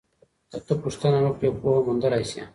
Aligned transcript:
که 0.51 0.57
ته 0.65 0.73
پوښتنه 0.83 1.17
وکړې 1.23 1.49
پوهه 1.61 1.81
موندلی 1.85 2.23
سې. 2.29 2.41